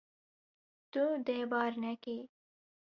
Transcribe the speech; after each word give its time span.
Tu 0.91 1.05
dê 1.25 1.39
bar 1.51 1.73
nekî. 1.83 2.17